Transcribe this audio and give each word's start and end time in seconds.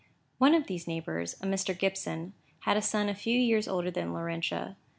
One 0.39 0.55
of 0.55 0.65
these 0.65 0.87
neighbours, 0.87 1.35
a 1.41 1.45
Mr. 1.45 1.77
Gibson, 1.77 2.33
had 2.61 2.75
a 2.75 2.81
son 2.81 3.07
a 3.07 3.13
few 3.13 3.37
years 3.39 3.67
older 3.67 3.91
than 3.91 4.13
Laurentia. 4.13 4.75